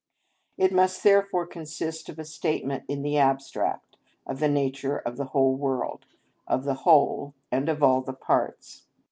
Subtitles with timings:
[0.57, 5.25] It must therefore consist of a statement in the abstract, of the nature of the
[5.25, 6.07] whole world,
[6.47, 8.87] of the whole, and of all the parts.